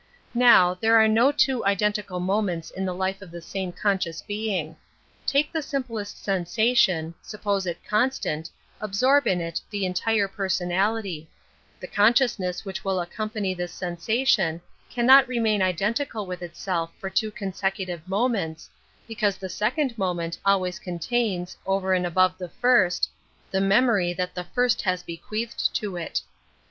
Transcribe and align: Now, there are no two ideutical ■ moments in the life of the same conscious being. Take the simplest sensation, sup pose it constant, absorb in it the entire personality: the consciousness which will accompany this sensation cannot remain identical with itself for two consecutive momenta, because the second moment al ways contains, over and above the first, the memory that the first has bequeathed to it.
Now, 0.33 0.73
there 0.81 0.99
are 0.99 1.07
no 1.07 1.31
two 1.31 1.61
ideutical 1.61 2.17
■ 2.19 2.19
moments 2.21 2.71
in 2.71 2.85
the 2.85 2.95
life 2.95 3.21
of 3.21 3.29
the 3.29 3.39
same 3.39 3.71
conscious 3.71 4.23
being. 4.23 4.75
Take 5.27 5.53
the 5.53 5.61
simplest 5.61 6.23
sensation, 6.23 7.13
sup 7.21 7.43
pose 7.43 7.67
it 7.67 7.85
constant, 7.87 8.49
absorb 8.79 9.27
in 9.27 9.39
it 9.41 9.61
the 9.69 9.85
entire 9.85 10.27
personality: 10.27 11.29
the 11.79 11.85
consciousness 11.85 12.65
which 12.65 12.83
will 12.83 12.99
accompany 12.99 13.53
this 13.53 13.71
sensation 13.71 14.59
cannot 14.89 15.27
remain 15.27 15.61
identical 15.61 16.25
with 16.25 16.41
itself 16.41 16.89
for 16.99 17.11
two 17.11 17.29
consecutive 17.29 18.01
momenta, 18.07 18.63
because 19.07 19.37
the 19.37 19.49
second 19.49 19.95
moment 19.99 20.39
al 20.47 20.61
ways 20.61 20.79
contains, 20.79 21.55
over 21.63 21.93
and 21.93 22.07
above 22.07 22.39
the 22.39 22.49
first, 22.49 23.07
the 23.51 23.61
memory 23.61 24.13
that 24.13 24.33
the 24.33 24.45
first 24.45 24.81
has 24.81 25.03
bequeathed 25.03 25.75
to 25.75 25.95
it. 25.95 26.21